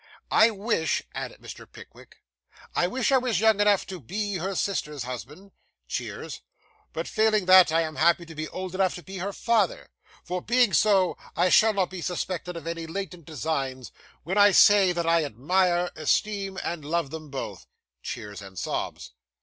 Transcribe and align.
I 0.31 0.49
wish,' 0.49 1.03
added 1.13 1.41
Mr. 1.41 1.71
Pickwick 1.71 2.23
'I 2.75 2.87
wish 2.87 3.11
I 3.11 3.19
was 3.19 3.39
young 3.39 3.61
enough 3.61 3.85
to 3.85 3.99
be 3.99 4.37
her 4.37 4.55
sister's 4.55 5.03
husband 5.03 5.51
(cheers), 5.87 6.41
but, 6.91 7.07
failing 7.07 7.45
that, 7.45 7.71
I 7.71 7.81
am 7.83 7.97
happy 7.97 8.25
to 8.25 8.33
be 8.33 8.47
old 8.47 8.73
enough 8.73 8.95
to 8.95 9.03
be 9.03 9.19
her 9.19 9.31
father; 9.31 9.91
for, 10.23 10.41
being 10.41 10.73
so, 10.73 11.19
I 11.35 11.49
shall 11.49 11.73
not 11.73 11.91
be 11.91 12.01
suspected 12.01 12.57
of 12.57 12.65
any 12.65 12.87
latent 12.87 13.25
designs 13.25 13.91
when 14.23 14.39
I 14.39 14.53
say, 14.53 14.91
that 14.91 15.05
I 15.05 15.23
admire, 15.23 15.91
esteem, 15.95 16.57
and 16.63 16.83
love 16.83 17.11
them 17.11 17.29
both 17.29 17.67
(cheers 18.01 18.41
and 18.41 18.57
sobs). 18.57 19.11